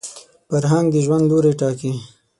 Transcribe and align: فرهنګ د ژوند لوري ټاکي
فرهنګ 0.49 0.85
د 0.91 0.95
ژوند 1.05 1.25
لوري 1.29 1.53
ټاکي 1.59 1.91